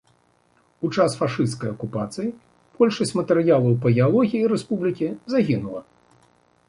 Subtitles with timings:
[0.87, 2.29] У час фашысцкай акупацыі
[2.79, 5.81] большасць матэрыялаў па геалогіі рэспублікі загінула.